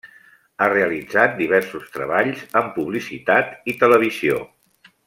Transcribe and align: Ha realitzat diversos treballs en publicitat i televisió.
Ha 0.63 0.69
realitzat 0.71 1.35
diversos 1.43 1.93
treballs 1.99 2.43
en 2.63 2.73
publicitat 2.79 3.73
i 3.75 3.79
televisió. 3.87 4.43